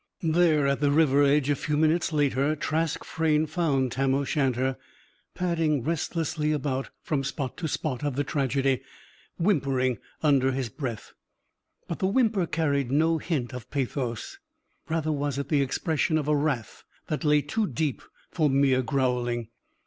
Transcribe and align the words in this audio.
There, 0.23 0.65
at 0.65 0.79
the 0.79 0.89
river 0.89 1.21
edge, 1.21 1.47
a 1.51 1.55
few 1.55 1.77
minutes 1.77 2.11
later, 2.11 2.55
Trask 2.55 3.03
Frayne 3.03 3.45
found 3.45 3.91
Tam 3.91 4.15
o' 4.15 4.23
Shanter; 4.23 4.77
padding 5.35 5.83
restlessly 5.83 6.51
about, 6.51 6.89
from 7.03 7.23
spot 7.23 7.55
to 7.57 7.67
spot 7.67 8.03
of 8.03 8.15
the 8.15 8.23
tragedy; 8.23 8.81
whimpering 9.37 9.99
under 10.23 10.53
his 10.53 10.69
breath. 10.69 11.13
But 11.87 11.99
the 11.99 12.07
whimper 12.07 12.47
carried 12.47 12.91
no 12.91 13.19
hint 13.19 13.53
of 13.53 13.69
pathos. 13.69 14.39
Rather 14.89 15.11
was 15.11 15.37
it 15.37 15.49
the 15.49 15.61
expression 15.61 16.17
of 16.17 16.27
a 16.27 16.35
wrath 16.35 16.83
that 17.05 17.23
lay 17.23 17.43
too 17.43 17.67
deep 17.67 18.01
for 18.31 18.49
mere 18.49 18.81
growling. 18.81 19.49